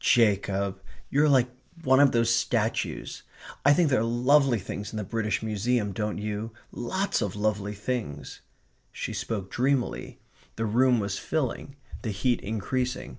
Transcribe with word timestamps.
"Jacob. 0.00 0.80
You're 1.10 1.28
like 1.28 1.50
one 1.84 2.00
of 2.00 2.12
those 2.12 2.34
statues.... 2.34 3.24
I 3.62 3.74
think 3.74 3.90
there 3.90 4.00
are 4.00 4.02
lovely 4.02 4.58
things 4.58 4.90
in 4.90 4.96
the 4.96 5.04
British 5.04 5.42
Museum, 5.42 5.92
don't 5.92 6.16
you? 6.16 6.52
Lots 6.70 7.20
of 7.20 7.36
lovely 7.36 7.74
things..." 7.74 8.40
she 8.90 9.12
spoke 9.12 9.50
dreamily. 9.50 10.18
The 10.56 10.64
room 10.64 10.98
was 10.98 11.18
filling; 11.18 11.76
the 12.00 12.10
heat 12.10 12.40
increasing. 12.40 13.18